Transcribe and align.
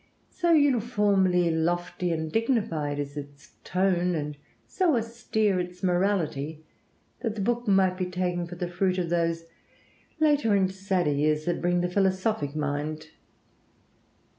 So 0.31 0.51
uniformly 0.51 1.51
lofty 1.51 2.11
and 2.11 2.31
dignified 2.31 2.97
is 2.97 3.15
its 3.15 3.51
tone, 3.63 4.15
and 4.15 4.35
so 4.65 4.97
austere 4.97 5.59
its 5.59 5.83
morality, 5.83 6.63
that 7.19 7.35
the 7.35 7.41
book 7.41 7.67
might 7.67 7.97
be 7.97 8.07
taken 8.07 8.47
for 8.47 8.55
the 8.55 8.67
fruit 8.67 8.97
of 8.97 9.11
those 9.11 9.43
later 10.19 10.55
and 10.55 10.71
sadder 10.71 11.11
years 11.13 11.45
that 11.45 11.61
bring 11.61 11.81
the 11.81 11.87
philosophic 11.87 12.55
mind. 12.55 13.09